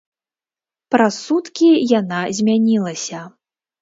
[0.95, 1.69] Праз суткі
[1.99, 3.19] яна змянілася.